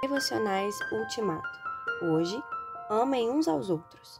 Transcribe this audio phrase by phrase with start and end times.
[0.00, 1.60] Devocionais Ultimato.
[2.00, 2.42] Hoje,
[2.88, 4.18] amem uns aos outros.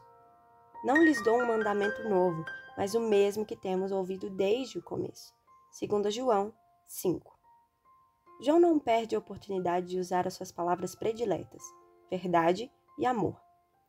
[0.84, 2.45] Não lhes dou um mandamento novo,
[2.76, 5.35] mas o mesmo que temos ouvido desde o começo.
[5.72, 6.53] Segundo João
[6.87, 7.35] 5.
[8.43, 11.62] João não perde a oportunidade de usar as suas palavras prediletas,
[12.10, 13.40] verdade e amor.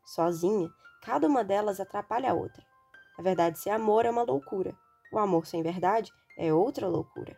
[0.06, 0.70] Sozinha,
[1.04, 2.66] cada uma delas atrapalha a outra.
[3.18, 4.74] Na verdade, sem amor é uma loucura.
[5.12, 7.38] O amor sem verdade é outra loucura.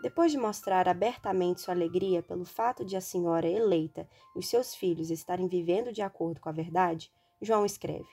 [0.00, 4.74] Depois de mostrar abertamente sua alegria pelo fato de a senhora eleita e os seus
[4.74, 7.12] filhos estarem vivendo de acordo com a verdade,
[7.42, 8.08] João escreve: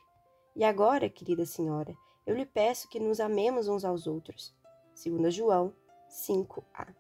[0.56, 1.96] E agora, querida senhora,
[2.26, 4.56] eu lhe peço que nos amemos uns aos outros.
[4.96, 5.74] 2 João
[6.10, 6.96] 5a.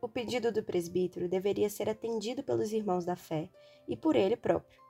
[0.00, 3.48] O pedido do presbítero deveria ser atendido pelos irmãos da fé
[3.86, 4.80] e por ele próprio.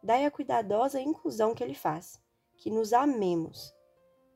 [0.00, 2.22] Daí a cuidadosa inclusão que ele faz,
[2.56, 3.74] que nos amemos.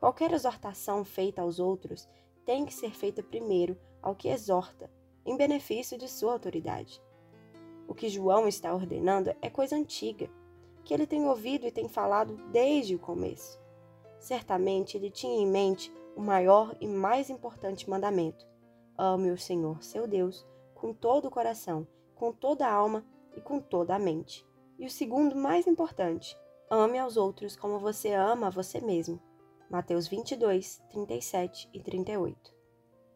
[0.01, 2.09] Qualquer exortação feita aos outros
[2.45, 4.91] tem que ser feita primeiro ao que exorta,
[5.25, 7.03] em benefício de sua autoridade.
[7.89, 10.31] O que João está ordenando é coisa antiga,
[10.85, 13.59] que ele tem ouvido e tem falado desde o começo.
[14.19, 18.47] Certamente ele tinha em mente o maior e mais importante mandamento:
[18.97, 23.05] ame o Senhor, seu Deus, com todo o coração, com toda a alma
[23.37, 24.47] e com toda a mente.
[24.79, 26.37] E o segundo mais importante:
[26.71, 29.21] ame aos outros como você ama a você mesmo.
[29.71, 32.55] Mateus 22, 37 e 38.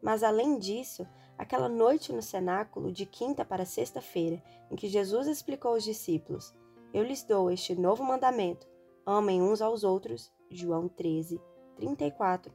[0.01, 5.73] Mas além disso, aquela noite no cenáculo de quinta para sexta-feira, em que Jesus explicou
[5.73, 6.53] aos discípulos:
[6.93, 8.67] Eu lhes dou este novo mandamento:
[9.05, 11.39] amem uns aos outros, João 13,
[11.75, 12.53] 34,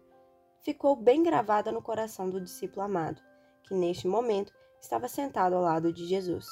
[0.60, 3.22] ficou bem gravada no coração do discípulo amado,
[3.62, 6.46] que neste momento estava sentado ao lado de Jesus.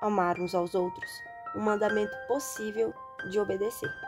[0.00, 1.10] Amar uns aos outros,
[1.54, 2.92] um mandamento possível
[3.30, 4.07] de obedecer.